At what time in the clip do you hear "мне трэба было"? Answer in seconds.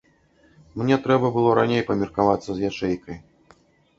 0.81-1.51